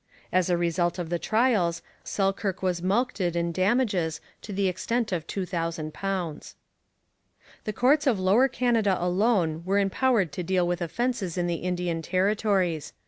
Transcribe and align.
As 0.31 0.49
a 0.49 0.57
result 0.57 0.97
of 0.97 1.11
the 1.11 1.19
trials 1.19 1.83
Selkirk 2.03 2.63
was 2.63 2.81
mulcted 2.81 3.35
in 3.35 3.51
damages 3.51 4.19
to 4.41 4.51
the 4.51 4.67
extent 4.67 5.11
of 5.11 5.27
£2000. 5.27 6.55
The 7.65 7.73
courts 7.73 8.07
of 8.07 8.19
Lower 8.19 8.47
Canada 8.47 8.97
alone 8.99 9.63
were 9.63 9.77
empowered 9.77 10.31
to 10.31 10.41
deal 10.41 10.67
with 10.67 10.81
offences 10.81 11.37
in 11.37 11.45
the 11.45 11.57
Indian 11.61 12.01
Territories. 12.01 12.93